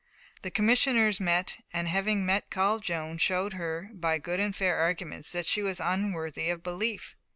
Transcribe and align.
The 0.41 0.49
Commissioners 0.49 1.19
met, 1.19 1.57
and, 1.71 1.87
having 1.87 2.27
called 2.49 2.81
Joan, 2.81 3.19
showed 3.19 3.53
her 3.53 3.91
"by 3.93 4.17
good 4.17 4.39
and 4.39 4.55
fair 4.55 4.75
arguments" 4.77 5.31
that 5.31 5.45
she 5.45 5.61
was 5.61 5.79
unworthy 5.79 6.49
of 6.49 6.63
belief. 6.63 7.15